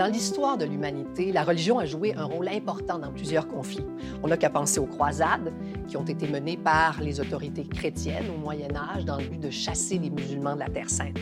[0.00, 3.84] Dans l'histoire de l'humanité, la religion a joué un rôle important dans plusieurs conflits.
[4.22, 5.52] On n'a qu'à penser aux croisades
[5.88, 9.50] qui ont été menées par les autorités chrétiennes au Moyen Âge dans le but de
[9.50, 11.18] chasser les musulmans de la Terre sainte.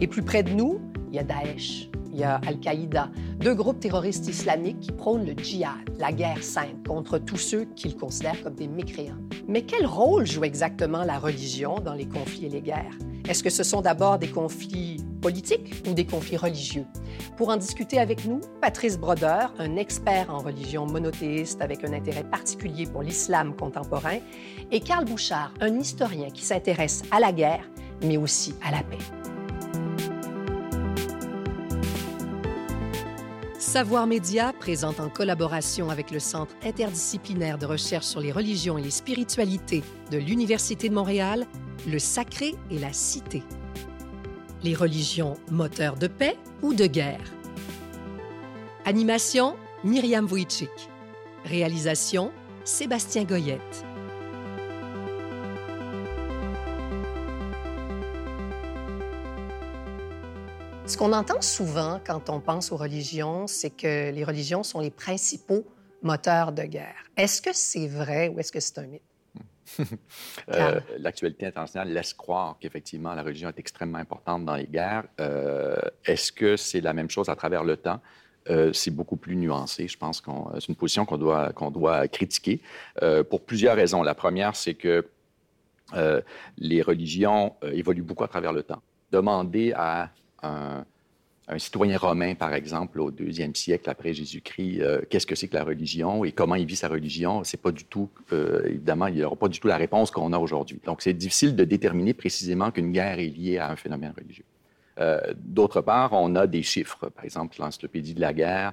[0.00, 0.80] Et plus près de nous,
[1.10, 5.34] il y a Daesh, il y a Al-Qaïda, deux groupes terroristes islamiques qui prônent le
[5.34, 9.20] djihad, la guerre sainte, contre tous ceux qu'ils considèrent comme des mécréants.
[9.46, 12.96] Mais quel rôle joue exactement la religion dans les conflits et les guerres?
[13.28, 16.84] Est-ce que ce sont d'abord des conflits politiques ou des conflits religieux?
[17.36, 22.24] Pour en discuter avec nous, Patrice Brodeur, un expert en religion monothéiste avec un intérêt
[22.24, 24.18] particulier pour l'islam contemporain,
[24.72, 27.68] et Karl Bouchard, un historien qui s'intéresse à la guerre,
[28.02, 29.21] mais aussi à la paix.
[33.72, 38.82] Savoir Média présente en collaboration avec le Centre interdisciplinaire de recherche sur les religions et
[38.82, 41.46] les spiritualités de l'Université de Montréal,
[41.88, 43.42] le sacré et la cité.
[44.62, 47.32] Les religions moteurs de paix ou de guerre.
[48.84, 50.68] Animation Myriam Wojcik.
[51.46, 52.30] Réalisation
[52.64, 53.86] Sébastien Goyette.
[60.92, 64.90] Ce qu'on entend souvent quand on pense aux religions, c'est que les religions sont les
[64.90, 65.64] principaux
[66.02, 67.04] moteurs de guerre.
[67.16, 69.02] Est-ce que c'est vrai ou est-ce que c'est un mythe?
[70.50, 75.04] euh, L'actualité internationale laisse croire qu'effectivement la religion est extrêmement importante dans les guerres.
[75.18, 78.00] Euh, Est-ce que c'est la même chose à travers le temps?
[78.50, 79.88] Euh, c'est beaucoup plus nuancé.
[79.88, 82.60] Je pense que c'est une position qu'on doit, qu'on doit critiquer
[83.30, 84.02] pour plusieurs raisons.
[84.02, 85.08] La première, c'est que
[86.58, 88.82] les religions évoluent beaucoup à travers le temps.
[89.10, 90.10] Demander à
[90.42, 90.84] un,
[91.58, 95.64] citoyen romain, par exemple, au deuxième siècle après Jésus-Christ, euh, qu'est-ce que c'est que la
[95.64, 99.24] religion et comment il vit sa religion, c'est pas du tout, euh, évidemment, il n'y
[99.24, 100.80] aura pas du tout la réponse qu'on a aujourd'hui.
[100.84, 104.44] Donc, c'est difficile de déterminer précisément qu'une guerre est liée à un phénomène religieux.
[104.98, 107.08] Euh, D'autre part, on a des chiffres.
[107.10, 108.72] Par exemple, l'encyclopédie de la guerre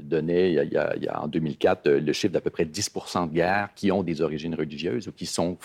[0.00, 3.28] donnait, il y, a, il, y a, en 2004, le chiffre d'à peu près 10%
[3.28, 5.58] de guerres qui ont des origines religieuses ou qui sont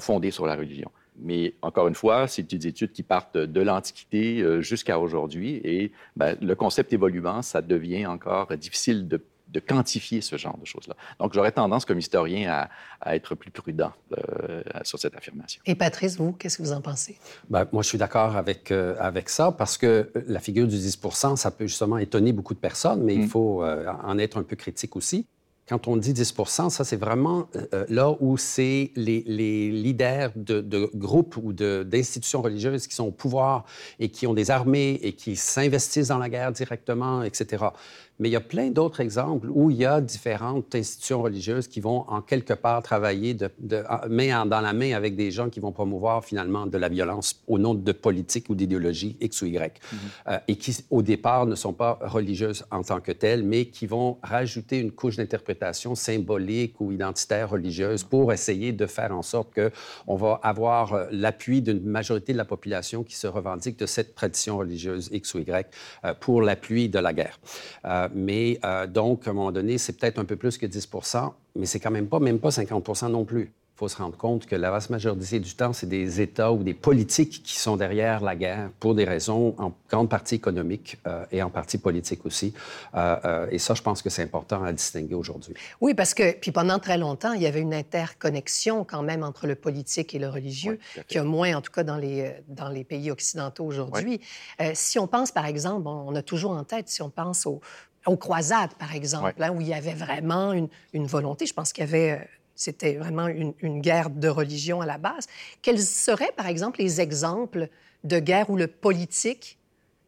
[0.00, 0.90] fondées sur la religion.
[1.22, 5.92] Mais encore une fois, c'est des études qui partent de l'Antiquité euh, jusqu'à aujourd'hui et
[6.16, 9.22] ben, le concept évoluant, ça devient encore difficile de,
[9.52, 10.94] de quantifier ce genre de choses-là.
[11.18, 12.70] Donc, j'aurais tendance, comme historien, à,
[13.00, 15.60] à être plus prudent euh, sur cette affirmation.
[15.66, 17.18] Et Patrice, vous, qu'est-ce que vous en pensez?
[17.48, 21.36] Ben, moi, je suis d'accord avec, euh, avec ça parce que la figure du 10%
[21.36, 23.20] ça peut justement étonner beaucoup de personnes, mais mm.
[23.20, 25.26] il faut euh, en être un peu critique aussi.
[25.70, 30.60] Quand on dit 10% ça, c'est vraiment euh, là où c'est les, les, leaders de,
[30.60, 33.64] de groupes ou d'institutions religieuses qui sont au pouvoir
[34.00, 37.66] et qui ont des armées et qui s'investissent dans la guerre directement, etc.
[38.20, 41.80] Mais il y a plein d'autres exemples où il y a différentes institutions religieuses qui
[41.80, 45.58] vont en quelque part travailler de, de, main dans la main avec des gens qui
[45.58, 49.80] vont promouvoir finalement de la violence au nom de politique ou d'idéologie X ou Y,
[49.80, 50.32] mm -hmm.
[50.32, 53.86] euh, et qui au départ ne sont pas religieuses en tant que telles, mais qui
[53.86, 59.50] vont rajouter une couche d'interprétation symbolique ou identitaire religieuse pour essayer de faire en sorte
[59.58, 59.70] que
[60.06, 64.14] on va avoir euh, l'appui d'une majorité de la population qui se revendique de cette
[64.14, 65.66] tradition religieuse X ou Y
[66.04, 67.38] euh, pour l'appui de la guerre.
[67.84, 71.32] Euh, mais euh, donc, à un moment donné, c'est peut-être un peu plus que 10%
[71.56, 73.52] mais c'est quand même pas, même pas 50% non plus.
[73.80, 76.74] Faut se rendre compte que la vaste majorité du temps, c'est des États ou des
[76.74, 81.42] politiques qui sont derrière la guerre pour des raisons en grande partie économiques euh, et
[81.42, 82.52] en partie politiques aussi.
[82.94, 85.54] Euh, euh, et ça, je pense que c'est important à distinguer aujourd'hui.
[85.80, 89.46] Oui, parce que puis pendant très longtemps, il y avait une interconnexion quand même entre
[89.46, 92.68] le politique et le religieux, oui, qui a moins, en tout cas, dans les, dans
[92.68, 94.20] les pays occidentaux aujourd'hui.
[94.60, 94.72] Oui.
[94.74, 97.62] Si on pense, par exemple, on a toujours en tête, si on pense aux,
[98.04, 99.46] aux croisades, par exemple, ouais.
[99.46, 101.46] hein, où il y avait vraiment une, une volonté.
[101.46, 102.28] Je pense qu'il y avait
[102.60, 105.26] c'était vraiment une, une, guerre de religion à la base.
[105.62, 107.68] Quels seraient, par exemple, les exemples
[108.04, 109.58] de guerres où le politique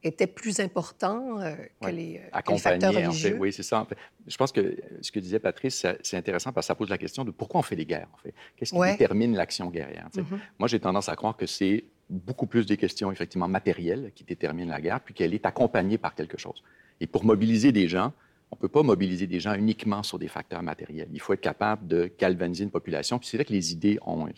[0.02, 1.92] était plus important euh, que, ouais.
[1.92, 3.30] les, euh, que les facteurs religieux?
[3.30, 3.80] En fait, oui, c'est ça.
[3.80, 3.96] En fait,
[4.26, 7.24] je pense que ce que disait Patrice, c'est intéressant parce que ça pose la question
[7.24, 8.34] de pourquoi on fait des guerres, en fait?
[8.56, 8.92] Qu'est-ce qui ouais.
[8.92, 10.10] détermine l'action guerrière?
[10.14, 10.38] Mm -hmm.
[10.58, 14.72] Moi, j'ai tendance à croire que c'est beaucoup plus des questions, effectivement, matérielles qui déterminent
[14.76, 16.62] la guerre, puis qu'elle est accompagnée par quelque chose.
[17.00, 18.12] Et pour mobiliser des gens,
[18.52, 21.08] on ne peut pas mobiliser des gens uniquement sur des facteurs matériels.
[21.10, 23.18] Il faut être capable de galvaniser une population.
[23.18, 24.28] Puis c'est vrai que les idées ont...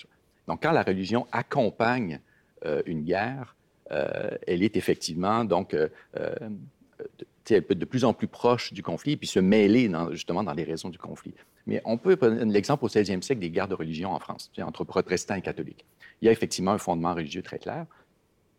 [0.47, 2.21] Donc, quand la religion accompagne
[2.65, 3.57] euh, une guerre,
[3.91, 9.17] euh, elle est effectivement, donc, euh, peut être de plus en plus proche du conflit,
[9.17, 11.35] puis se mêler justement dans les raisons du conflit.
[11.67, 14.85] Mais on peut prendre l'exemple au 16e siècle des guerres de religion en France, entre
[14.85, 15.85] protestants et catholiques.
[16.23, 17.87] Il y a effectivement un fondement religieux très clair,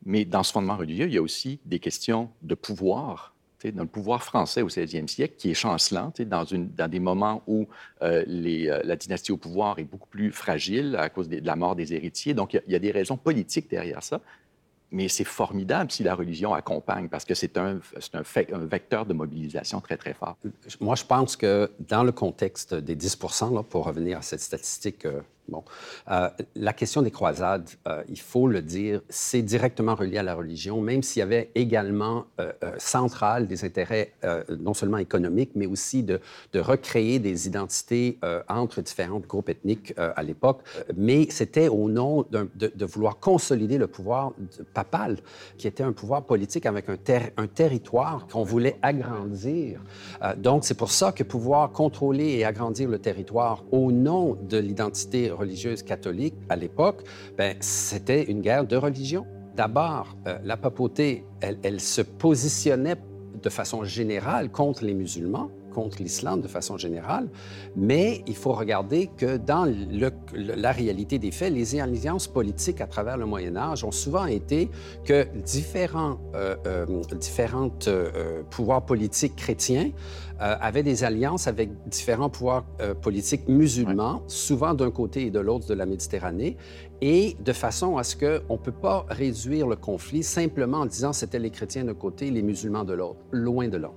[0.05, 3.34] mais dans ce fondement religieux, il y a aussi des questions de pouvoir
[3.71, 7.67] dans le pouvoir français au 16e siècle, qui est chancelant, dans, des moments où
[8.01, 11.75] euh, euh, la dynastie au pouvoir est beaucoup plus fragile à cause de, la mort
[11.75, 12.33] des héritiers.
[12.33, 14.21] Donc, il y, a des raisons politiques derrière ça.
[14.91, 17.79] mais c'est formidable si la religion accompagne, parce que c'est un,
[18.53, 20.37] vecteur de mobilisation très, très fort.
[20.79, 23.19] Moi, je pense que dans le contexte des 10
[23.53, 25.63] là, pour revenir à cette statistique euh, Bon.
[26.09, 30.33] Euh, la question des croisades, euh, il faut le dire, c'est directement relié à la
[30.33, 34.13] religion, même s'il y avait également euh, central des intérêts
[34.49, 36.19] non seulement économiques, mais aussi de,
[36.55, 40.61] recréer des identités entre différents groupes ethniques à l'époque.
[40.95, 44.33] Mais c'était au nom de, de, vouloir consolider le pouvoir
[44.73, 45.17] papal,
[45.57, 46.97] qui était un pouvoir politique avec un,
[47.37, 49.81] un territoire qu'on voulait agrandir.
[50.37, 55.31] donc, c'est pour ça que pouvoir contrôler et agrandir le territoire au nom de l'identité
[55.35, 57.03] religieuse catholique à l'époque,
[57.37, 59.25] ben, c'était une guerre de religion.
[59.55, 62.97] D'abord, euh, la papauté, elle, se positionnait
[63.41, 67.29] de façon générale contre les musulmans, contre l'islam de façon générale,
[67.75, 69.65] mais il faut regarder que dans
[70.33, 74.69] la réalité des faits, les alliances politiques à travers le Moyen Âge ont souvent été
[75.03, 76.85] que différents, euh, euh,
[77.19, 77.89] différentes
[78.49, 79.91] pouvoirs politiques chrétiens
[80.41, 85.39] euh, avaient des alliances avec différents pouvoirs euh, politiques musulmans, souvent d'un côté et de
[85.39, 86.57] l'autre de la Méditerranée,
[87.01, 91.13] et de façon à ce qu'on ne peut pas réduire le conflit simplement en disant
[91.13, 93.91] c'était les chrétiens d'un côté et les musulmans de l'autre, loin de là.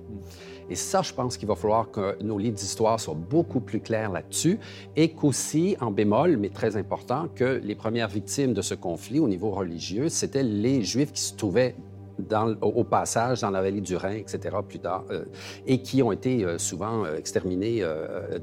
[0.69, 4.11] Et ça, je pense qu'il va falloir que nos livres d'histoire soient beaucoup plus clairs
[4.11, 4.59] là-dessus
[4.95, 9.27] et qu'aussi, en bémol, mais très important, que les premières victimes de ce conflit au
[9.27, 11.75] niveau religieux, c'était les Juifs qui se trouvaient
[12.61, 15.25] au passage dans la vallée du Rhin, etc., plus tard, euh,
[15.67, 17.83] et qui ont été euh, souvent euh, exterminés.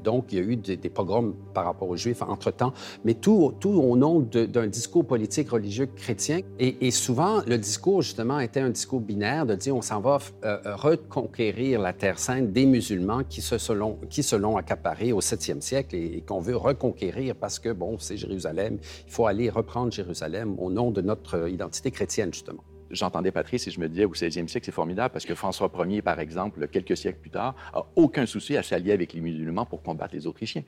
[0.03, 3.97] donc, il y a eu des, pogroms par rapport aux Juifs entre-temps, mais tout, au
[3.97, 6.41] nom d'un discours politique religieux chrétien.
[6.59, 10.19] Et, souvent, le discours, justement, était un discours binaire de dire on s'en va
[10.65, 15.61] reconquérir la Terre sainte des musulmans qui se selon, qui se l'ont accaparé au 7e
[15.61, 20.55] siècle et qu'on veut reconquérir parce que, bon, c'est Jérusalem, il faut aller reprendre Jérusalem
[20.59, 24.47] au nom de notre identité chrétienne, justement j'entendais Patrice et je me disais, au 16e
[24.47, 28.25] siècle, c'est formidable parce que François Ier, par exemple, quelques siècles plus tard, a aucun
[28.25, 30.63] souci à s'allier avec les musulmans pour combattre les Autrichiens.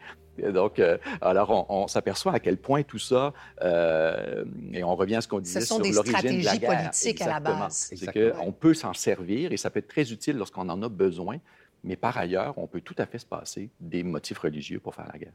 [0.54, 5.22] donc, euh, alors, on, s'aperçoit à quel point tout ça, euh, et on revient à
[5.22, 6.78] ce qu'on disait sur l'origine de la guerre.
[6.78, 7.92] politiques à la base.
[7.96, 11.38] C'est qu'on peut s'en servir et ça peut être très utile lorsqu'on en a besoin,
[11.84, 15.10] mais par ailleurs, on peut tout à fait se passer des motifs religieux pour faire
[15.12, 15.34] la guerre.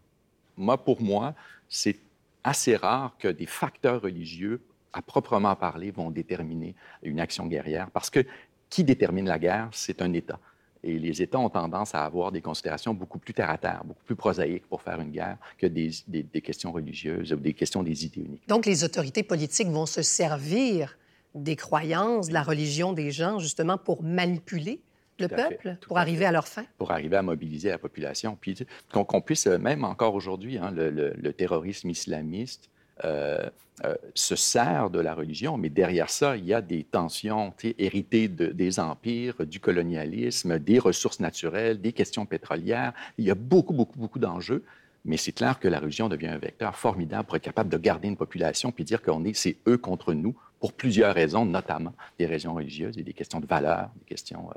[0.56, 1.34] Moi, pour moi,
[1.68, 1.98] c'est
[2.44, 4.60] assez rare que des facteurs religieux
[4.94, 7.90] à proprement parler, vont déterminer une action guerrière.
[7.90, 8.24] Parce que
[8.70, 10.38] qui détermine la guerre, c'est un État.
[10.82, 14.66] Et les États ont tendance à avoir des considérations beaucoup plus terre-à-terre, beaucoup plus prosaïques
[14.66, 18.48] pour faire une guerre que des, des, questions religieuses ou des questions des idées uniques.
[18.48, 20.98] Donc, les autorités politiques vont se servir
[21.34, 24.80] des croyances, de la religion des gens, justement, pour manipuler
[25.18, 26.64] le peuple, pour arriver à leur fin?
[26.76, 28.36] Pour arriver à mobiliser la population.
[28.40, 32.68] Puis qu'on puisse, même encore aujourd'hui, hein, le, le, terrorisme islamiste
[33.02, 33.48] euh,
[33.84, 38.28] euh, se sert de la religion, mais derrière ça, il y a des tensions héritées
[38.28, 42.92] des empires, du colonialisme, des ressources naturelles, des questions pétrolières.
[43.18, 44.62] Il y a beaucoup, beaucoup, beaucoup d'enjeux.
[45.04, 48.06] Mais c'est clair que la religion devient un vecteur formidable pour être capable de garder
[48.06, 52.26] une population puis dire qu'on est, c'est eux contre nous pour plusieurs raisons, notamment des
[52.26, 54.48] raisons religieuses et des questions de valeur, des questions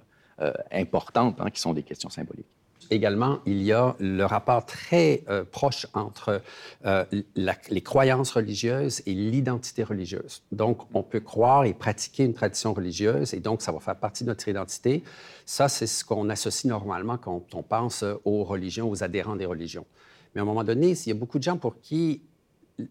[0.42, 2.46] euh, importantes hein, qui sont des questions symboliques
[2.92, 6.42] également, il y a le rapport très euh, proche entre
[6.86, 10.44] euh, les croyances religieuses et l'identité religieuse.
[10.52, 14.24] Donc, on peut croire et pratiquer une tradition religieuse, et donc ça va faire partie
[14.24, 15.04] de notre identité.
[15.46, 19.86] Ça, c'est ce qu'on associe normalement quand on pense aux religions, aux adhérents des religions.
[20.34, 22.22] Mais à un moment donné, il y a beaucoup de gens pour qui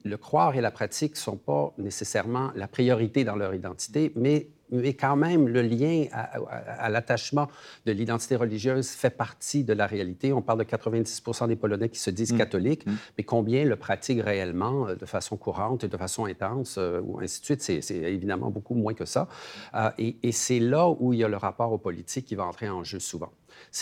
[0.04, 4.48] le croire et la pratique ne sont pas nécessairement la priorité dans leur identité, mais
[4.70, 7.48] mais quand même, le lien à, l'attachement
[7.84, 10.32] de l'identité religieuse fait partie de la réalité.
[10.32, 12.38] On parle de 90 des Polonais qui se disent mm.
[12.38, 12.96] catholiques, mm.
[13.18, 17.20] mais combien le pratiquent réellement euh, de façon courante et de façon intense, euh, ou
[17.20, 19.28] ainsi de suite, c'est évidemment beaucoup moins que ça.
[19.74, 22.68] Euh, et, c'est là où il y a le rapport au politique qui va entrer
[22.68, 23.32] en jeu souvent.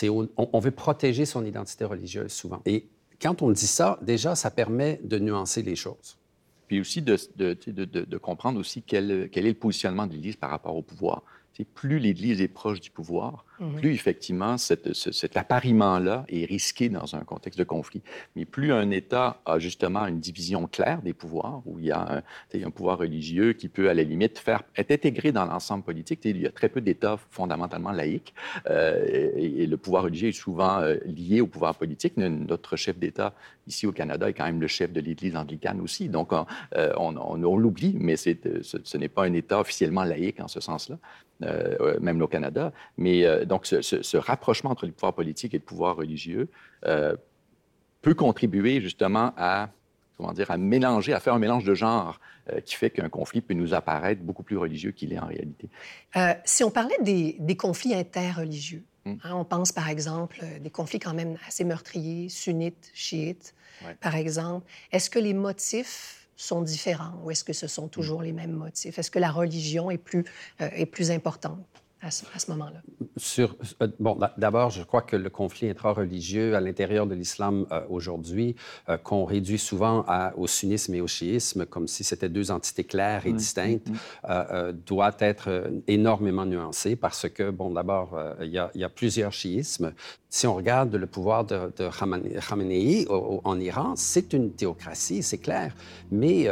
[0.03, 2.61] On, on veut protéger son identité religieuse souvent.
[2.65, 2.87] Et
[3.21, 6.17] quand on dit ça, déjà, ça permet de nuancer les choses
[6.67, 10.35] puis aussi de, de, de, de comprendre aussi quel, quel, est le positionnement de l'Église
[10.35, 11.23] par rapport au pouvoir
[11.63, 13.75] plus l'Église est proche du pouvoir, mhm.
[13.75, 18.01] plus effectivement cet appariement-là est risqué dans un contexte de conflit.
[18.35, 22.23] Mais plus un État a justement une division claire des pouvoirs, où il y a
[22.53, 26.41] un, pouvoir religieux qui peut à la limite faire, être intégré dans l'ensemble politique, il
[26.41, 28.33] y a très peu d'États fondamentalement laïques,
[28.69, 32.17] euh, et, le pouvoir religieux est souvent euh, lié au pouvoir politique.
[32.17, 33.33] Notre chef d'État
[33.67, 36.45] ici au Canada est quand même le chef de l'Église anglicane aussi, donc on,
[36.75, 38.31] euh, on l'oublie, mais ce,
[38.61, 40.97] ce n'est pas un État officiellement laïque en ce sens-là.
[41.43, 42.71] Euh, même au Canada.
[42.97, 46.47] Mais euh, donc, ce, rapprochement entre le pouvoir politique et le pouvoir religieux
[46.85, 47.13] euh,
[48.01, 49.69] peut contribuer justement à
[50.15, 52.21] comment dire, à mélanger, à faire un mélange de genres
[52.63, 55.67] qui fait qu'un conflit peut nous apparaître beaucoup plus religieux qu'il est en réalité.
[56.45, 59.15] si on parlait des, des conflits interreligieux, hmm.
[59.23, 63.55] hein, on pense par exemple des conflits quand même assez meurtriers, sunnites, chiites,
[63.99, 64.65] par exemple.
[64.93, 68.97] Est-ce que les motifs sont différents ou est-ce que ce sont toujours les mêmes motifs?
[68.99, 70.25] Est-ce que la religion est plus,
[70.61, 71.65] euh, est plus importante?
[72.05, 72.81] à ce, moment-là?
[73.17, 77.81] Sur, euh, bon, d'abord, je crois que le conflit intra-religieux à l'intérieur de l'islam euh,
[77.89, 78.55] aujourd'hui,
[78.89, 80.05] euh, qu'on réduit souvent
[80.37, 83.93] au sunnisme et au chiisme, comme si c'était deux entités claires et distinctes, mmh,
[84.27, 84.71] mmh.
[84.85, 89.93] doit être énormément nuancé parce que, bon, d'abord, il y, y, a plusieurs chiismes.
[90.35, 95.73] Si on regarde le pouvoir de, de Khamenei en Iran, c'est une théocratie, c'est clair,
[96.11, 96.49] mais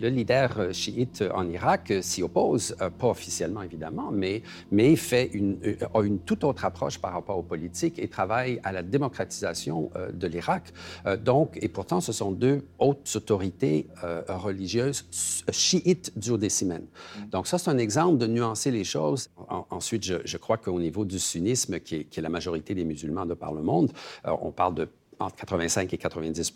[0.00, 5.74] le leader chiite en Irak s'y oppose, pas officiellement évidemment, mais mais fait une, euh,
[5.94, 10.10] a une toute autre approche par rapport aux politiques et travaille à la démocratisation euh,
[10.10, 10.72] de l'Irak.
[11.06, 13.86] Euh, donc, et pourtant, ce sont deux hautes autorités
[14.28, 15.04] religieuses
[15.50, 16.86] chiites duodécimènes.
[16.86, 17.28] Mm.
[17.30, 19.30] Donc, ça, c'est un exemple de nuancer les choses.
[19.70, 23.26] ensuite, je, crois qu'au niveau du sunnisme, qui est, qui est, la majorité des musulmans
[23.26, 23.92] de par le monde,
[24.24, 24.88] on parle de
[25.24, 26.52] entre 85 et 90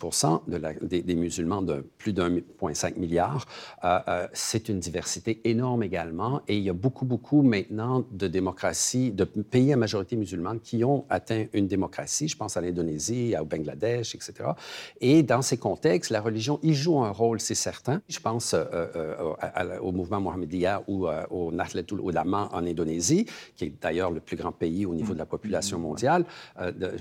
[0.47, 3.45] de des, musulmans de plus d'1,5 milliard.
[3.83, 6.41] Euh, euh, c'est une diversité énorme également.
[6.47, 10.83] Et il y a beaucoup, beaucoup maintenant de démocraties, de pays à majorité musulmane qui
[10.83, 12.27] ont atteint une démocratie.
[12.27, 14.51] Je pense à l'Indonésie, au Bangladesh, etc.
[15.01, 18.01] Et dans ces contextes, la religion y joue un rôle, c'est certain.
[18.07, 19.17] Je pense euh,
[19.81, 24.51] au mouvement mohammédien ou au Nahdlatul Ulama en Indonésie, qui est d'ailleurs le plus grand
[24.51, 26.25] pays au niveau de la population mondiale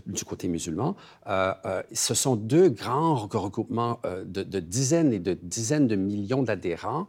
[0.07, 0.97] du côté musulman.
[1.27, 1.53] Euh,
[1.93, 7.09] ce sont deux grands regroupements euh, de, dizaines et de dizaines de millions d'adhérents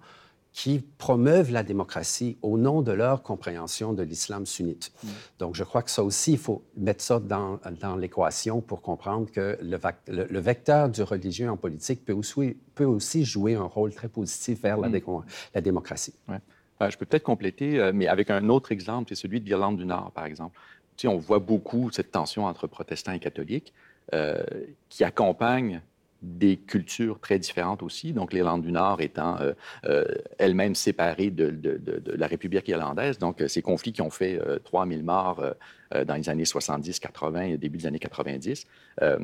[0.54, 4.92] qui promeuvent la démocratie au nom de leur compréhension de l'islam sunnite.
[5.04, 5.08] Mm.
[5.40, 9.30] Donc, je crois que ça aussi, il faut mettre ça dans, dans l'équation pour comprendre
[9.32, 9.78] que le,
[10.08, 14.64] le, vecteur du religieux en politique peut aussi, peut aussi jouer un rôle très positif
[14.64, 15.02] vers la, mm.
[15.54, 16.16] la démocratie.
[16.28, 16.40] Ouais.
[16.82, 19.86] Euh, je peux peut-être compléter, mais avec un autre exemple, c'est celui de l'Irlande du
[19.86, 20.58] Nord, par exemple.
[20.96, 23.74] Tu sais, on voit beaucoup cette tension entre protestants et catholiques.
[24.14, 24.42] Euh,
[24.88, 25.82] qui accompagnent
[26.22, 28.14] des cultures très différentes aussi.
[28.14, 29.52] Donc, l'Irlande du Nord étant euh,
[29.84, 30.06] euh,
[30.38, 31.54] elle-même séparée de,
[32.16, 33.20] la République irlandaise.
[33.20, 35.44] Donc, ces conflits qui ont fait 3000 morts
[36.06, 38.66] dans les années 70, 80 et début des années 90.
[39.02, 39.18] à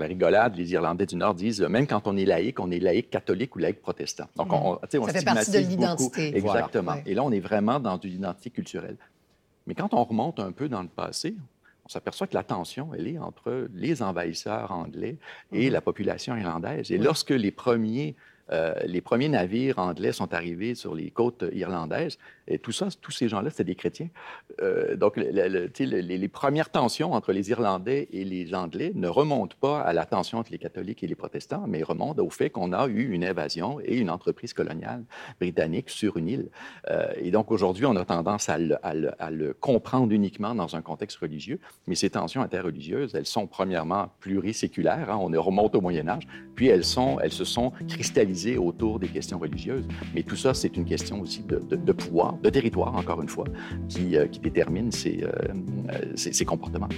[0.00, 3.10] la rigolade, les Irlandais du Nord disent, même quand on est laïque, on est laïque
[3.10, 4.26] catholique ou laïque protestant.
[4.36, 6.34] Donc, on, on Ça fait partie de l'identité.
[6.34, 6.96] Exactement.
[7.04, 8.96] Et là, on est vraiment dans une identité culturelle.
[9.66, 11.36] Mais quand on remonte un peu dans le passé,
[11.84, 15.16] on s'aperçoit que la tension, elle est entre les envahisseurs anglais
[15.52, 16.90] et mmh la population irlandaise.
[16.90, 18.14] Et lorsque les premiers
[18.52, 22.18] euh, les premiers navires anglais sont arrivés sur les côtes irlandaises.
[22.46, 24.08] Et tout ça, tous ces gens-là, c'était des chrétiens.
[24.60, 29.92] Euh, donc, les, premières tensions entre les Irlandais et les Anglais ne remontent pas à
[29.92, 33.12] la tension entre les catholiques et les protestants, mais remontent au fait qu'on a eu
[33.12, 35.04] une invasion et une entreprise coloniale
[35.40, 36.48] britannique sur une île.
[36.90, 41.60] Euh, et donc, aujourd'hui, on a tendance à le, comprendre uniquement dans un contexte religieux,
[41.86, 46.68] mais ces tensions interreligieuses, elles sont premièrement pluriséculaires, hein, on remonte au Moyen Âge, puis
[46.68, 49.86] elles se sont cristallisées autour des questions religieuses.
[50.14, 53.46] Mais tout ça, c'est une question aussi de, pouvoir, de territoire, encore une fois,
[53.88, 55.52] qui, euh, détermine euh,
[56.16, 56.88] ces, ces comportements.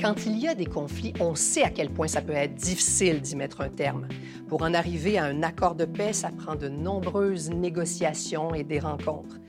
[0.00, 3.20] Quand il y a des conflits, on sait à quel point ça peut être difficile
[3.20, 4.06] d'y mettre un terme.
[4.46, 8.78] Pour en arriver à un accord de paix, ça prend de nombreuses négociations et des
[8.78, 9.40] rencontres.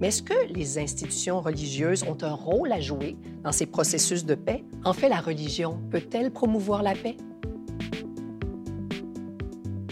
[0.00, 4.34] Mais est-ce que les institutions religieuses ont un rôle à jouer dans ces processus de
[4.34, 4.62] paix?
[4.84, 7.16] En fait, la religion peut-elle promouvoir la paix?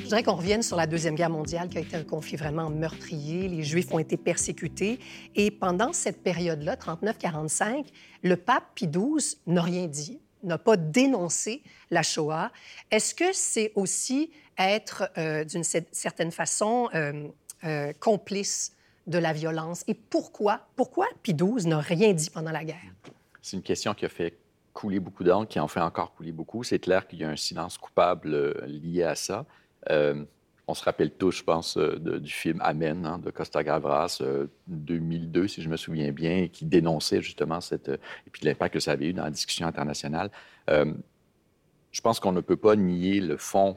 [0.04, 2.68] Je voudrais qu'on revienne sur la Deuxième Guerre mondiale, qui a été un conflit vraiment
[2.68, 3.48] meurtrier.
[3.48, 4.98] Les Juifs ont été persécutés.
[5.34, 7.86] Et pendant cette période-là, 39-45,
[8.22, 12.52] le pape Pie XII n'a rien dit, n'a pas dénoncé la Shoah.
[12.90, 17.26] Est-ce que c'est aussi être, euh, d'une certaine façon, euh,
[17.64, 19.84] euh, complice de la violence?
[19.88, 20.68] Et pourquoi?
[20.76, 22.92] Pourquoi Pie XII n'a rien dit pendant la guerre?
[23.40, 24.36] C'est une question qui a fait
[24.74, 26.62] couler beaucoup d'encre, qui en fait encore couler beaucoup.
[26.62, 29.46] C'est clair qu'il y a un silence coupable lié à ça.
[29.90, 30.24] Euh,
[30.66, 34.22] on se rappelle tous, je pense, euh, du film Amen hein, de Costa Gavras,
[34.66, 38.80] 2002, euh, si je me souviens bien, qui dénonçait justement cette, et puis l'impact que
[38.80, 40.30] ça avait eu dans la discussion internationale.
[40.68, 43.76] je pense qu'on ne peut pas nier le fond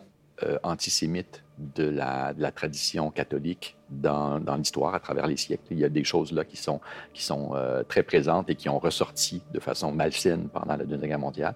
[0.64, 5.64] antisémite de la, tradition catholique dans, l'histoire à travers les siècles.
[5.72, 6.80] Il y a des choses là qui sont,
[7.14, 7.54] qui sont
[7.90, 11.56] très présentes et qui ont ressorti de façon malsaine pendant la Deuxième Guerre mondiale.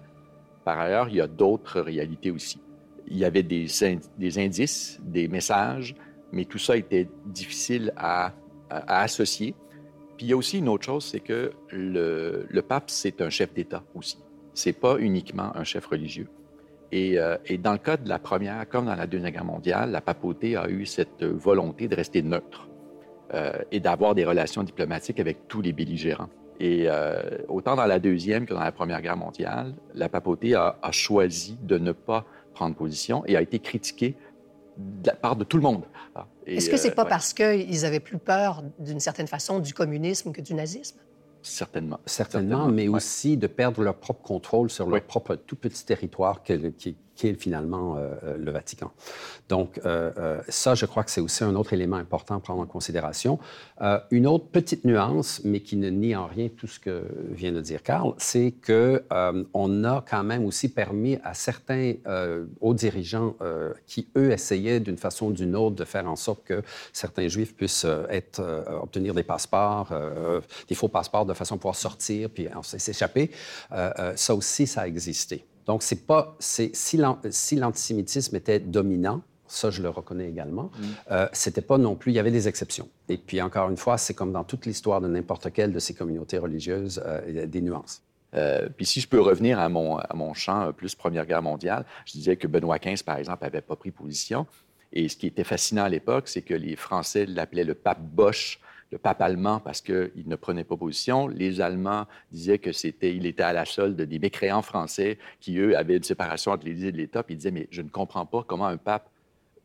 [0.64, 2.60] Par ailleurs, il y a d'autres réalités aussi
[3.08, 3.68] il y avait des,
[4.38, 5.94] indices, des messages,
[6.32, 8.32] mais tout ça était difficile à,
[8.70, 9.54] associer.
[10.16, 13.52] Puis il y a aussi une autre chose, c'est que le, pape, c'est un chef
[13.52, 14.18] d'État aussi.
[14.54, 16.28] C'est pas uniquement un chef religieux.
[16.90, 20.00] Et, et, dans le cas de la Première, comme dans la Deuxième Guerre mondiale, la
[20.00, 22.68] papauté a eu cette volonté de rester neutre
[23.70, 26.30] et d'avoir des relations diplomatiques avec tous les belligérants.
[26.60, 26.88] Et
[27.48, 31.76] autant dans la Deuxième que dans la Première Guerre mondiale, la papauté a choisi de
[31.76, 34.16] ne pas prendre position et a été critiquée
[34.76, 35.84] de la part de tout le monde.
[36.46, 40.32] Est-ce que c'est n'est pas parce qu'ils avaient plus peur, d'une certaine façon, du communisme
[40.32, 40.98] que du nazisme?
[41.42, 41.98] Certainement.
[42.06, 46.72] Certainement, mais aussi de perdre leur propre contrôle sur leur propre tout petit territoire qui,
[46.76, 48.90] qui est finalement euh, euh, le Vatican.
[49.48, 52.66] Donc, euh, ça, je crois que c'est aussi un autre élément important à prendre en
[52.66, 53.38] considération.
[54.10, 57.60] une autre petite nuance, mais qui ne nie en rien tout ce que vient de
[57.60, 59.02] dire Carl, c'est que
[59.52, 61.94] on a quand même aussi permis à certains
[62.60, 63.36] hauts dirigeants
[63.86, 67.54] qui, eux, essayaient d'une façon ou d'une autre de faire en sorte que certains Juifs
[67.54, 69.92] puissent obtenir des passeports,
[70.68, 73.30] des faux passeports de façon à pouvoir sortir puis s'échapper.
[74.16, 75.44] ça aussi, ça a existé.
[75.66, 80.84] Donc, c'est pas, si l'antisémitisme était dominant, ça je le reconnais également, mm.
[81.10, 82.88] euh, c'était pas non plus, il y avait des exceptions.
[83.08, 85.94] Et puis encore une fois, c'est comme dans toute l'histoire de n'importe quelle de ces
[85.94, 88.02] communautés religieuses, euh, il y a des nuances.
[88.34, 91.84] Euh, puis si je peux revenir à mon, à mon champ plus Première Guerre mondiale,
[92.06, 94.46] je disais que Benoît XV, par exemple, n'avait pas pris position.
[94.94, 98.58] Et ce qui était fascinant à l'époque, c'est que les Français l'appelaient le pape Bosch
[98.92, 101.26] le pape allemand parce qu'il ne prenait pas position.
[101.26, 105.76] Les Allemands disaient que c'était, il était à la solde des mécréants français qui, eux,
[105.76, 107.22] avaient une séparation entre l'Église et l'État.
[107.22, 109.08] Puis ils disaient, mais je ne comprends pas comment un pape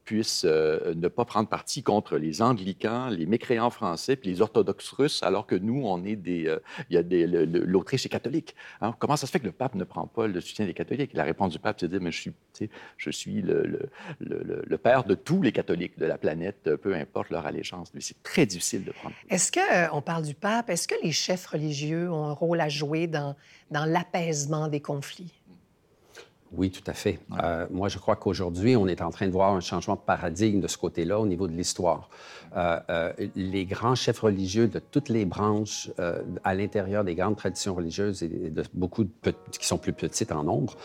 [0.07, 4.89] puisse euh, ne pas prendre parti contre les anglicans, les mécréants français, puis les orthodoxes
[4.91, 6.47] russes, alors que nous, on est des...
[6.47, 6.59] Euh,
[6.89, 7.27] y a des...
[7.27, 8.55] L'Autriche est catholique.
[8.79, 8.95] Hein.
[8.99, 11.11] Comment ça se fait que le pape ne prend pas le soutien des catholiques?
[11.13, 12.33] La réponse du pape, c'est de dire, mais je suis,
[12.95, 13.89] je suis le,
[14.21, 17.91] le, père de tous les catholiques de la planète, peu importe leur allégeance.
[17.99, 19.15] C'est très difficile de prendre.
[19.29, 22.61] Est-ce que, euh, on parle du pape, est-ce que les chefs religieux ont un rôle
[22.61, 23.35] à jouer dans,
[23.71, 25.33] dans l'apaisement des conflits?
[26.53, 27.19] Oui, tout à fait.
[27.43, 30.61] Euh, moi, je crois qu'aujourd'hui, on est en train de voir un changement de paradigme
[30.61, 32.09] de ce côté-là au niveau de l'histoire.
[32.55, 35.91] Euh, euh, les grands chefs religieux de toutes les branches
[36.43, 39.09] à l'intérieur des grandes traditions religieuses et de beaucoup de
[39.51, 40.75] qui sont plus petites en nombre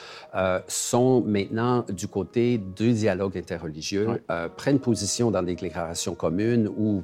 [0.66, 4.22] sont maintenant du côté du dialogue interreligieux,
[4.57, 7.03] prennent position dans des déclarations communes ou,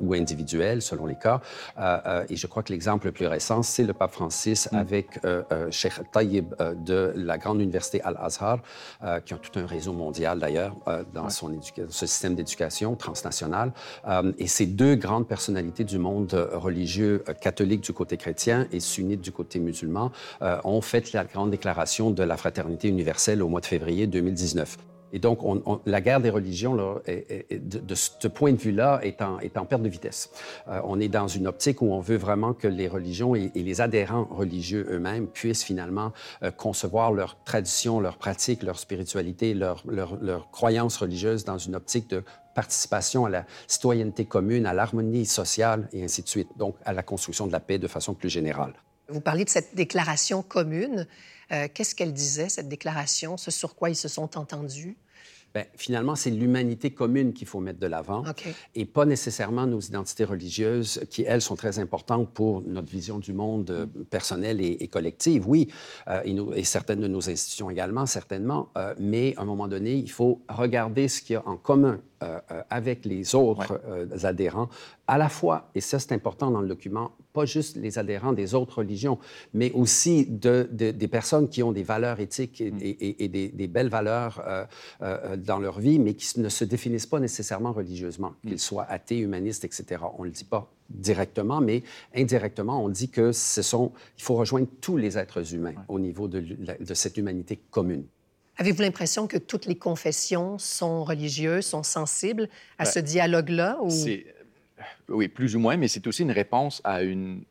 [0.00, 1.40] ou individuelles, selon les cas.
[2.28, 4.76] et je crois que l'exemple le plus récent, c'est le pape Francis mm.
[4.76, 5.20] avec
[5.70, 8.58] Cheikh Tayyib de la grande université Al-Azhar,
[9.02, 11.48] euh, qui a tout un réseau mondial d'ailleurs euh, dans son
[11.88, 13.72] ce système d'éducation transnational.
[14.06, 19.20] Euh, et ces deux grandes personnalités du monde religieux catholique du côté chrétien et sunnite
[19.20, 20.12] du côté musulman
[20.64, 24.76] ont fait la grande déclaration de la fraternité universelle au mois de février 2019.
[25.12, 25.40] Et donc,
[25.86, 29.82] la guerre des religions, là, de, ce point de vue-là, est en, est en, perte
[29.82, 30.30] de vitesse.
[30.68, 33.80] Euh, on est dans une optique où on veut vraiment que les religions et, les
[33.80, 40.16] adhérents religieux eux-mêmes puissent finalement euh, concevoir leur tradition, leur pratique, leur spiritualité, leur, leur,
[40.20, 42.22] leur croyance religieuse dans une optique de
[42.54, 47.02] participation à la citoyenneté commune, à l'harmonie sociale et ainsi de suite, donc à la
[47.02, 48.74] construction de la paix de façon plus générale.
[49.10, 51.06] Vous parlez de cette déclaration commune.
[51.50, 54.98] Euh, qu'est-ce qu'elle disait, cette déclaration, ce sur quoi ils se sont entendus?
[55.54, 58.22] Bien, finalement, c'est l'humanité commune qu'il faut mettre de l'avant
[58.74, 63.32] et pas nécessairement nos identités religieuses qui, elles, sont très importantes pour notre vision du
[63.32, 65.68] monde euh, personnelle et, collective, oui,
[66.08, 68.68] euh, et, nous, et, certaines de nos institutions également, certainement,
[68.98, 72.40] mais à un moment donné, il faut regarder ce qu'il y a en commun euh,
[72.50, 74.68] euh, avec les autres euh, adhérents,
[75.08, 78.54] à la fois, et ça c'est important dans le document, pas juste les adhérents des
[78.54, 79.18] autres religions,
[79.54, 83.56] mais aussi de, des personnes qui ont des valeurs éthiques et, mm.
[83.56, 84.44] des, belles valeurs
[85.00, 88.48] dans leur vie, mais qui ne se définissent pas nécessairement religieusement, mm.
[88.48, 90.02] qu'ils soient athées, humanistes, etc.
[90.18, 91.82] On ne le dit pas directement, mais
[92.14, 96.28] indirectement, on dit que ce sont, il faut rejoindre tous les êtres humains au niveau
[96.28, 98.04] de, de cette humanité commune.
[98.58, 103.78] Avez-vous l'impression que toutes les confessions sont religieuses, sont sensibles à ce dialogue-là?
[103.80, 103.88] Ou...
[105.08, 107.42] Oui, plus ou moins, mais c'est aussi une réponse à une,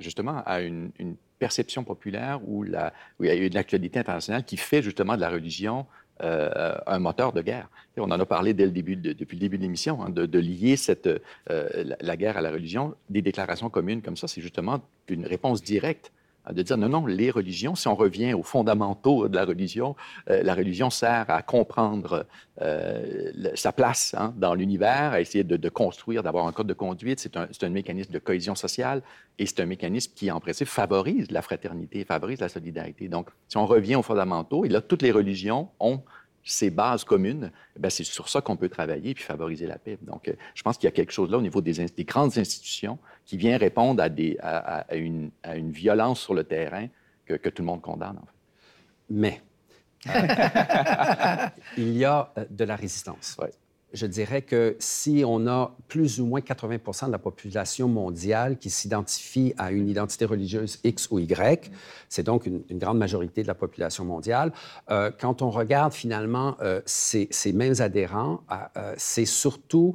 [0.00, 0.90] justement, à une,
[1.38, 5.22] perception populaire où, la, où, il y a une actualité internationale qui fait justement de
[5.22, 5.86] la religion
[6.22, 7.70] euh, un moteur de guerre.
[7.96, 10.76] on en a parlé dès le début depuis le début de l'émission, hein, de, lier
[10.76, 12.94] cette, euh, la, guerre à la religion.
[13.08, 16.12] Des déclarations communes comme ça, c'est justement une réponse directe
[16.50, 19.94] de dire non, non, les religions, si on revient aux fondamentaux de la religion,
[20.30, 22.26] euh, la religion sert à comprendre
[22.62, 27.20] euh, sa place hein, dans l'univers, à essayer de, construire, d'avoir un code de conduite.
[27.20, 29.02] C'est un, mécanisme de cohésion sociale
[29.38, 33.08] et c'est un mécanisme qui, en principe, favorise la fraternité, favorise la solidarité.
[33.08, 36.02] Donc, si on revient aux fondamentaux, et là, toutes les religions ont
[36.42, 39.98] ces bases communes, eh c'est sur ça qu'on peut travailler puis favoriser la paix.
[40.02, 42.98] Donc, euh, je pense qu'il y a quelque chose là au niveau des grandes institutions
[43.24, 46.88] qui vient répondre à, des, à, une, à une, violence sur le terrain
[47.26, 48.18] que, que, tout le monde condamne.
[48.18, 48.32] En fait.
[49.10, 49.40] Mais
[51.76, 53.36] il y a de la résistance.
[53.40, 53.50] Ouais
[53.92, 58.70] je dirais que si on a plus ou moins 80% de la population mondiale qui
[58.70, 61.70] s'identifie à une identité religieuse X ou Y,
[62.08, 64.52] c'est donc une, grande majorité de la population mondiale,
[64.90, 69.94] euh, quand on regarde finalement euh, ces, mêmes adhérents, euh, c'est surtout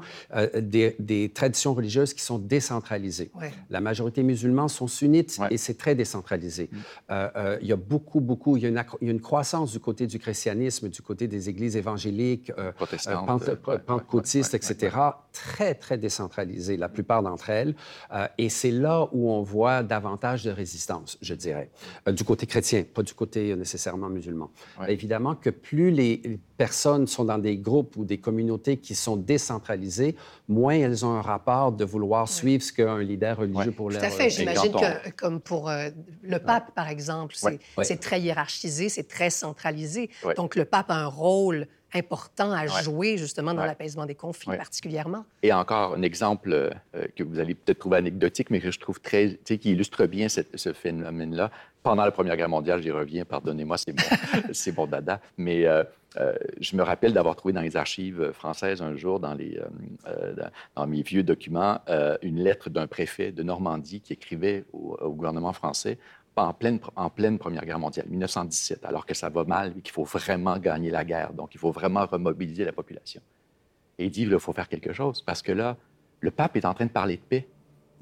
[0.59, 3.31] des, traditions religieuses qui sont décentralisées.
[3.69, 6.69] La majorité musulmane sont sunnites et c'est très décentralisé.
[6.71, 7.15] Mm.
[7.61, 11.01] il y a beaucoup, beaucoup, il y a, une, croissance du côté du christianisme, du
[11.01, 13.49] côté des églises évangéliques, protestantes,
[13.85, 14.95] pentecôtistes, etc.,
[15.31, 17.75] très, très décentralisées, la plupart d'entre elles.
[18.13, 21.69] Euh, et c'est là où on voit davantage de résistance, je dirais,
[22.07, 24.49] euh, du côté chrétien, pas du côté euh, nécessairement musulman.
[24.87, 30.15] Évidemment que plus les personnes sont dans des groupes ou des communautés qui sont décentralisées,
[30.47, 33.99] moins elles ont un rapport de vouloir suivre ce qu'un leader religieux pour leur...
[33.99, 34.29] Tout à fait.
[34.29, 35.69] J'imagine que, comme pour
[36.23, 37.35] le pape, par exemple,
[37.83, 40.09] c'est très hiérarchisé, c'est très centralisé.
[40.37, 45.25] Donc, le pape a un rôle important à jouer justement dans l'apaisement des conflits particulièrement.
[45.41, 46.69] Et encore un exemple euh,
[47.15, 50.73] que vous allez peut-être trouver anecdotique, mais que je trouve très, qui illustre bien ce
[50.73, 51.51] phénomène-là.
[51.83, 55.83] Pendant la Première Guerre mondiale, j'y reviens, pardonnez-moi, c'est bon, bon dada, mais euh,
[56.17, 59.59] euh, je me rappelle d'avoir trouvé dans les archives françaises un jour, dans, les,
[60.75, 61.79] dans mes vieux documents,
[62.21, 65.99] une lettre d'un préfet de Normandie qui écrivait au gouvernement français
[66.35, 69.93] en pleine, en pleine Première Guerre mondiale, 1917, alors que ça va mal et qu'il
[69.93, 71.33] faut vraiment gagner la guerre.
[71.33, 73.21] Donc, il faut vraiment remobiliser la population.
[73.97, 75.77] Et il dit, il faut faire quelque chose, parce que là,
[76.19, 77.47] le pape est en train de parler de paix.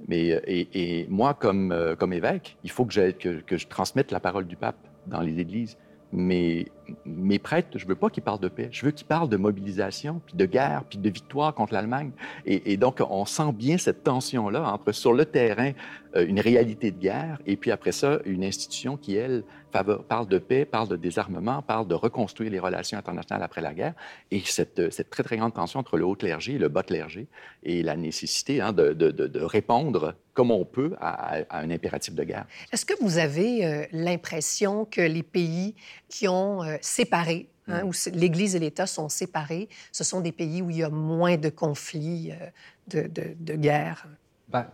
[0.07, 4.19] Mais, et, moi, comme, euh, comme évêque, il faut que je, que je transmette la
[4.19, 5.77] parole du pape dans les églises.
[6.15, 6.67] Mais
[7.05, 8.69] mes prêtres, je veux pas qu'ils parlent de paix.
[8.71, 12.11] Je veux qu'ils parlent de mobilisation, puis de guerre, puis de victoire contre l'Allemagne.
[12.45, 15.71] Et, donc, on sent bien cette tension-là entre, sur le terrain,
[16.15, 20.37] euh, une réalité de guerre, et puis après ça, une institution qui, elle, parle de
[20.37, 23.93] paix, parle de désarmement, parle de reconstruire les relations internationales après la guerre.
[24.31, 27.27] Et cette, cette très, très grande tension entre le haut clergé et le bas clergé,
[27.63, 32.23] et la nécessité hein, de, de, de, répondre comme on peut à, un impératif de
[32.23, 32.45] guerre.
[32.71, 35.75] Est-ce que vous avez euh, l'impression que les pays
[36.09, 37.87] qui ont euh, séparés, hein, mm.
[37.87, 41.37] où l'Église et l'État sont séparés, ce sont des pays où il y a moins
[41.37, 44.07] de conflits, euh, de, de, guerres?
[44.49, 44.67] Ben,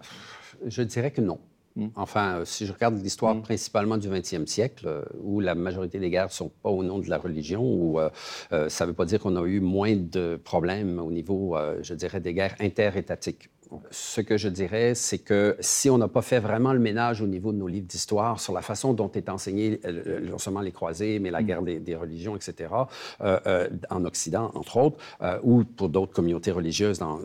[0.65, 1.39] je dirais que non.
[1.75, 1.88] Mm.
[1.95, 3.41] Enfin, euh, si je regarde l'histoire mm.
[3.41, 6.99] principalement du 20e siècle, euh, où la majorité des guerres ne sont pas au nom
[6.99, 7.99] de la religion, ou
[8.51, 12.19] ça ne veut pas dire qu'on a eu moins de problèmes au niveau, je dirais,
[12.19, 13.49] des guerres interétatiques.
[13.91, 17.27] Ce que je dirais, c'est que si on n'a pas fait vraiment le ménage au
[17.27, 20.71] niveau de nos livres d'histoire sur la façon dont est enseigné euh, non seulement les
[20.71, 21.45] croisés, mais la mm.
[21.45, 22.71] guerre des, religions, etc.,
[23.21, 24.97] euh, euh, en Occident, entre autres,
[25.43, 27.19] ou pour d'autres communautés religieuses dans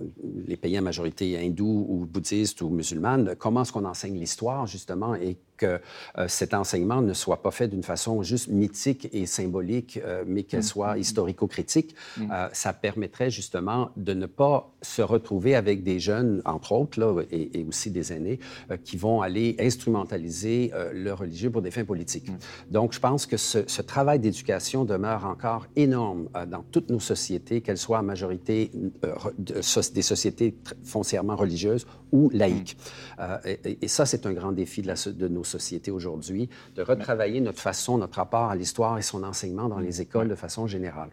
[0.47, 5.15] les pays à majorité hindous ou bouddhistes ou musulmanes, comment est-ce qu'on enseigne l'histoire, justement,
[5.15, 5.81] et que
[6.19, 10.43] euh, cet enseignement ne soit pas fait d'une façon juste mythique et symbolique, euh, mais
[10.43, 10.65] qu'elle mm.
[10.65, 11.95] soit historico-critique.
[12.17, 12.31] Mm.
[12.33, 17.23] Euh, ça permettrait justement de ne pas se retrouver avec des jeunes, entre autres, là,
[17.31, 18.39] et, aussi des aînés,
[18.85, 22.29] qui vont aller instrumentaliser le religieux pour des fins politiques.
[22.29, 22.37] Mm.
[22.71, 27.61] Donc, je pense que ce, ce travail d'éducation demeure encore énorme dans toutes nos sociétés,
[27.61, 28.71] qu'elles soient à majorité
[29.93, 32.77] des sociétés foncièrement religieuses ou laïques.
[33.45, 35.54] Et, et, ça, c'est un grand défi de, la, de nos sociétés
[35.91, 40.29] aujourd'hui, de retravailler notre façon, notre rapport à l'histoire et son enseignement dans les écoles
[40.29, 41.11] de façon générale.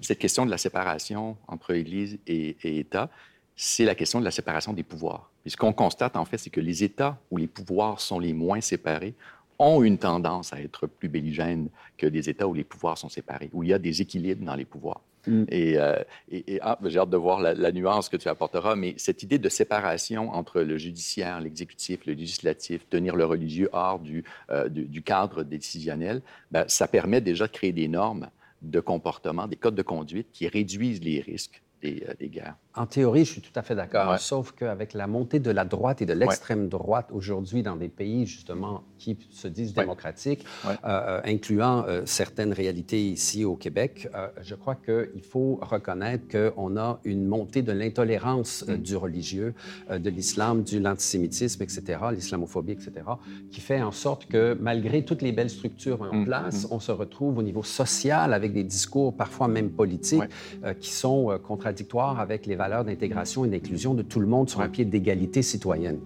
[0.00, 3.10] Cette question de la séparation entre Église et, État,
[3.56, 5.30] c'est la question de la séparation des pouvoirs.
[5.44, 8.32] Et ce qu'on constate, en fait, c'est que les États où les pouvoirs sont les
[8.32, 9.14] moins séparés
[9.58, 11.68] ont une tendance à être plus belligènes
[11.98, 14.54] que des États où les pouvoirs sont séparés, où il y a des équilibres dans
[14.54, 15.02] les pouvoirs.
[15.26, 15.44] Mm.
[15.52, 19.38] Euh, et, ah, j'ai hâte de voir la, nuance que tu apporteras, mais cette idée
[19.38, 24.68] de séparation entre le judiciaire, l'exécutif, le législatif, tenir le religieux hors du, euh,
[25.04, 28.28] cadre décisionnel, ben, ça permet déjà de créer des normes
[28.62, 32.56] de comportement, des codes de conduite qui réduisent les risques des, euh, des guerres.
[32.76, 34.18] En théorie, je suis tout à fait d'accord.
[34.20, 38.26] Sauf qu'avec la montée de la droite et de l'extrême droite aujourd'hui dans des pays
[38.26, 44.08] justement qui se disent démocratiques, euh, euh, incluant euh, certaines réalités ici au Québec,
[44.42, 48.76] je crois qu'il faut reconnaître qu'on a une montée de l'intolérance mm.
[48.76, 49.54] du religieux,
[49.90, 52.92] de l'islam, de l'antisémitisme, etc., l'islamophobie, etc.,
[53.50, 56.24] qui fait en sorte que malgré toutes les belles structures en mm.
[56.24, 56.74] place, mm.
[56.74, 60.22] on se retrouve au niveau social avec des discours parfois même politiques
[60.78, 64.68] qui sont contradictoires avec les valeurs d'intégration et d'inclusion de tout le monde sur un
[64.68, 65.98] pied d'égalité citoyenne.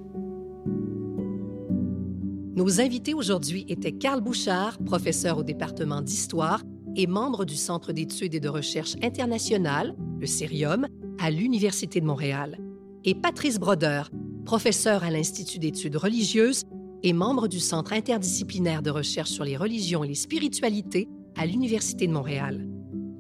[2.54, 6.62] Nos invités aujourd'hui étaient Carl Bouchard, professeur au département d'histoire
[6.94, 10.86] et membre du Centre d'études et de recherche internationale, le CERIUM,
[11.18, 12.56] à l'Université de Montréal,
[13.02, 14.04] et Patrice Broder,
[14.44, 16.62] professeur à l'Institut d'études religieuses
[17.02, 22.06] et membre du Centre interdisciplinaire de recherche sur les religions et les spiritualités à l'Université
[22.06, 22.64] de Montréal.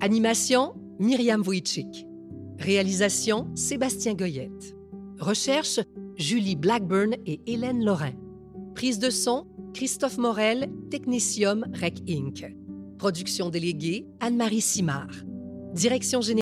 [0.00, 2.06] Animation, Myriam Wojcik.
[2.58, 4.74] Réalisation, Sébastien Goyette.
[5.18, 5.80] Recherche,
[6.16, 8.12] Julie Blackburn et Hélène Lorrain.
[8.74, 12.54] Prise de son, Christophe Morel, Technicium Rec Inc.
[12.98, 15.10] Production déléguée, Anne-Marie Simard.
[15.74, 16.32] Direction générale